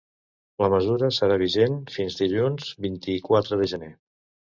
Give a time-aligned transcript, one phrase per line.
[0.63, 3.91] La mesura serà vigent fins dilluns, vint-i-quatre de gener.